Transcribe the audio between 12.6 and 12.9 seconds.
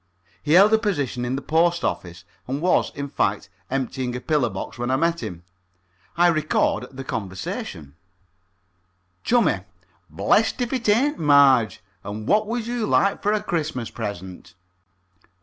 you